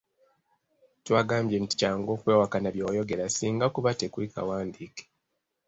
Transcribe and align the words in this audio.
Twagambye 1.05 1.55
nti 1.59 1.73
kyangu 1.79 2.09
okwewakana 2.15 2.69
bye 2.73 2.83
wayogera 2.87 3.25
singa 3.29 3.65
kuba 3.75 3.89
tekuli 3.99 4.27
kawandiike. 4.35 5.03